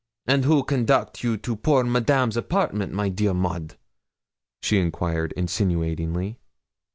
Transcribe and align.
And 0.25 0.45
who 0.45 0.63
conduct 0.63 1.23
you 1.23 1.37
to 1.37 1.55
poor 1.55 1.83
Madame's 1.83 2.35
apartment, 2.35 2.91
my 2.91 3.07
dear 3.07 3.35
Maud?' 3.35 3.77
She 4.63 4.79
inquired 4.79 5.31
insinuatingly. 5.37 6.39